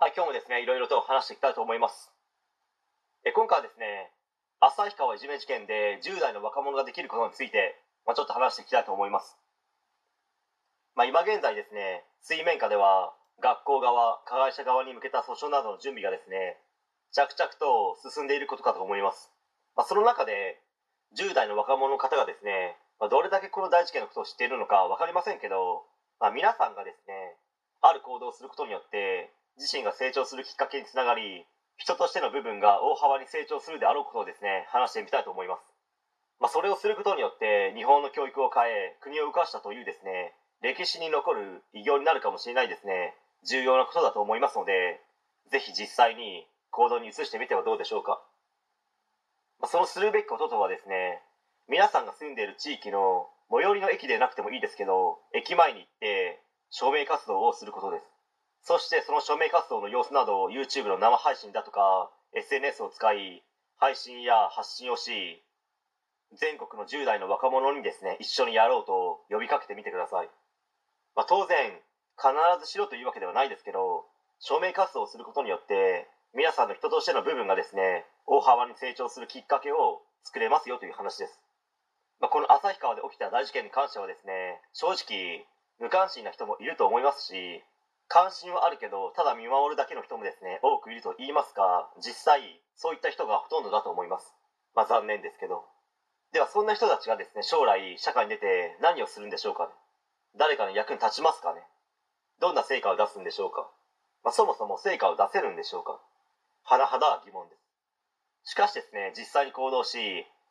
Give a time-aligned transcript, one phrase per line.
[0.00, 2.14] はい、今日もですね、いろいろと話していきたいと思います。
[3.26, 4.14] え今回はですね、
[4.62, 7.74] 旭川いじめ事件で10代の若者ができることについて、
[8.06, 9.34] まあ、ちょっと話していきたいと思います。
[10.94, 13.10] まあ、今現在ですね、水面下では
[13.42, 16.62] 学校側、加害者側に向けた訴訟などの準備がですね、
[17.10, 19.34] 着々と進んでいることかと思います。
[19.74, 20.62] まあ、その中で、
[21.18, 25.82] 10代の若者の方がですね、まあ、どれだけこの大事件のことを知っているのか分かりませんけど、
[26.20, 27.34] まあ、皆さんがですね、
[27.80, 31.44] ある行動をすることによって、自身が成長するきっかけにつながり、
[31.76, 35.62] 人としての部分が大幅に成長するであろうことをですね、話してみたいと思います。
[36.40, 45.00] まあ、それをすることによって、日本の教育を変え、国を動かしたというですね、歴史に残る偉業になるかもしれないですね、重要なことだと思いますので、
[45.50, 48.22] ぜひ実際に行動に移してみてはどうでしょうか。
[49.58, 51.22] まあ、そのするべきこととはですね、
[51.68, 56.40] 皆さんが住んでいる地域の最寄りの駅でなくてもいいですけど、駅前に行って
[56.70, 58.17] 署名活動をすることです。
[58.62, 63.42] そしてその署名活動の様子などを YouTube の生配信だとか SNS を使い
[63.78, 65.42] 配信や発信をし
[66.36, 70.28] 全国の10代の若者にですね一緒にやろうと呼びかけてみてください、
[71.16, 71.72] まあ、当然
[72.18, 74.04] 必ずしろというわけではないですけど
[74.40, 81.40] 署名活動をすることによって皆さんの人としての部分がですね大幅に成長するきっかけを作れますよという話です、
[82.20, 85.46] まあ、この旭川で起きた大事件に関してはですね正直
[85.80, 87.62] 無関心な人もいると思いますし
[88.08, 92.40] 関心はあるけどただ見守るだけの人もですね多くいると言いますが実際
[92.74, 94.34] そういった人がほとんどだと思います。
[94.74, 95.64] まあ残念ですけど。
[96.32, 99.72] ではそんな人たちがですね将来社会に出て何をするんでしょうかね。
[100.36, 101.60] 誰かの役に立ちますかね。
[102.40, 103.68] どんな成果を出すんでしょうか、
[104.22, 105.98] まあ、そもそも成果を出せるんでしょうか。
[106.64, 107.68] 甚だ疑問です。
[108.52, 109.98] しかしですね実際に行動し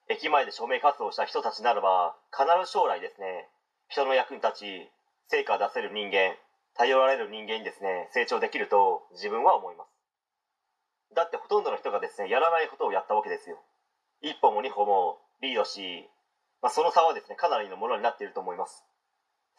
[0.10, 3.50] 駅前で署名活動した人たちならば必ず将来ですね
[3.90, 4.92] 人の役に立ち
[5.28, 6.38] 成果を出せる人間
[6.78, 9.88] 頼られる人間にですね成長できると自分は思います。
[11.16, 13.58] だってほとんどの人がですねやらないことをやったわけですよ。
[14.22, 16.10] 一歩も二歩もリードし、
[16.62, 18.84] まあ、その差はですねかなりのものになっていると思います。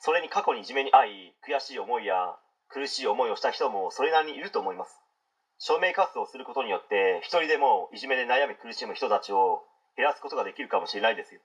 [0.01, 2.37] それに過去にいじめに遭い悔しい思いや
[2.69, 5.01] 苦しい思いをした人もそれなりにいると思います。
[5.59, 9.65] 署名活動をすることによって一人でもいじめで悩み苦しむ人たちを
[9.97, 11.41] 減らすことができるかもしれないですよ、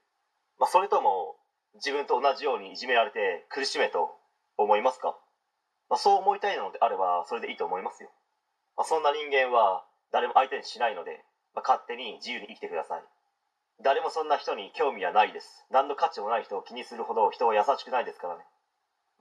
[0.59, 1.35] まあ、それとも
[1.73, 4.11] 自分と同じようにいじめられて苦しめと
[4.55, 5.17] 思いますか？
[5.93, 8.09] まあ、そう思いたいのであればそれでいいと思いますよ、
[8.73, 11.21] まあ、そんな人間は誰も相手にしないので、
[11.53, 13.05] まあ、勝手に自由に生きてください。
[13.85, 15.65] 誰もそんな人に興味はないです。
[15.69, 18.41] 何の価値もない人を気にするほど人は優しくないですからね、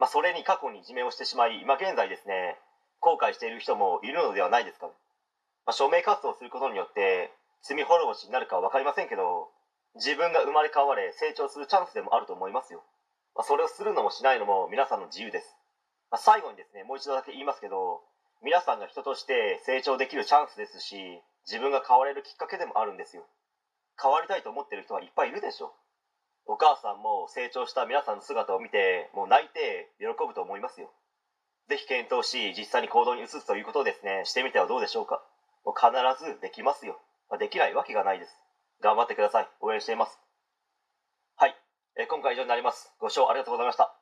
[0.01, 2.57] まあ、それに過去にいじめをしてしまい今現在ですね
[3.01, 4.93] 後悔している人もいるのではないですかね、
[5.67, 9.53] まあ、署名活動することによって罪滅ぼしになるかは分かりませんけど
[9.97, 12.81] 自分が生まれ変われ成長するチャンスでもあると思いますよ、
[13.37, 15.62] まあ、それをするのもしないのも皆さんの自由です。
[16.13, 18.05] まあ、最後にですねもう一度だけ言いますけど
[18.45, 20.95] 皆さんが人として成長できるチャンスですし
[21.49, 23.25] 自分が変われるきっかけでもあるんですよ。
[24.01, 25.75] 変わりたいと思ってる人はいっぱいいるでしょ
[26.47, 30.91] お母さんも成長した皆さんの姿を見てもう泣いて喜ぶと思いますよ。
[31.69, 35.23] ぜひ検討し実際に行動に移すということをですねしてみてはどうでしょうか。
[35.65, 35.91] もう必
[36.25, 37.01] ずできますよ、
[37.31, 38.37] まあ、できないわけがないです。
[38.83, 39.49] 頑張ってください。
[39.61, 40.19] 応援しています。
[41.37, 41.57] はい、
[41.97, 42.93] え今回以上になります。
[42.99, 44.02] ご視聴ありがとうございました。